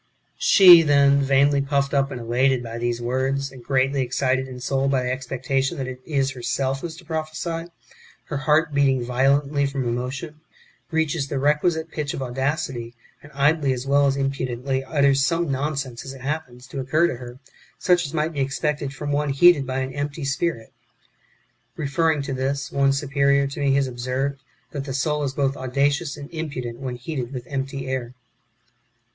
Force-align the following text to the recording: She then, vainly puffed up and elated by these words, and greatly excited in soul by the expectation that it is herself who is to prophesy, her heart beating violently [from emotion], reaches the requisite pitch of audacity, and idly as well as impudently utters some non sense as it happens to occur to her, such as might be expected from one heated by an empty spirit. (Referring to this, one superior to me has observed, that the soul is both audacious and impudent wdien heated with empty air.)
She 0.39 0.81
then, 0.81 1.21
vainly 1.21 1.61
puffed 1.61 1.93
up 1.93 2.09
and 2.09 2.19
elated 2.19 2.63
by 2.63 2.79
these 2.79 2.99
words, 2.99 3.51
and 3.51 3.63
greatly 3.63 4.01
excited 4.01 4.47
in 4.47 4.59
soul 4.59 4.87
by 4.87 5.03
the 5.03 5.11
expectation 5.11 5.77
that 5.77 5.85
it 5.85 6.01
is 6.07 6.31
herself 6.31 6.81
who 6.81 6.87
is 6.87 6.95
to 6.97 7.05
prophesy, 7.05 7.67
her 8.23 8.37
heart 8.37 8.73
beating 8.73 9.03
violently 9.05 9.67
[from 9.67 9.87
emotion], 9.87 10.41
reaches 10.89 11.27
the 11.27 11.37
requisite 11.37 11.91
pitch 11.91 12.15
of 12.15 12.21
audacity, 12.23 12.95
and 13.21 13.31
idly 13.33 13.73
as 13.73 13.85
well 13.85 14.07
as 14.07 14.17
impudently 14.17 14.83
utters 14.85 15.23
some 15.23 15.51
non 15.51 15.77
sense 15.77 16.03
as 16.03 16.15
it 16.15 16.21
happens 16.21 16.65
to 16.65 16.79
occur 16.79 17.05
to 17.05 17.17
her, 17.17 17.37
such 17.77 18.03
as 18.03 18.11
might 18.11 18.33
be 18.33 18.39
expected 18.41 18.95
from 18.95 19.11
one 19.11 19.29
heated 19.29 19.67
by 19.67 19.81
an 19.81 19.93
empty 19.93 20.25
spirit. 20.25 20.73
(Referring 21.75 22.23
to 22.23 22.33
this, 22.33 22.71
one 22.71 22.91
superior 22.91 23.45
to 23.45 23.59
me 23.59 23.75
has 23.75 23.85
observed, 23.87 24.41
that 24.71 24.85
the 24.85 24.95
soul 24.95 25.21
is 25.21 25.33
both 25.33 25.55
audacious 25.55 26.17
and 26.17 26.27
impudent 26.31 26.81
wdien 26.81 26.97
heated 26.97 27.31
with 27.31 27.45
empty 27.45 27.87
air.) 27.87 28.15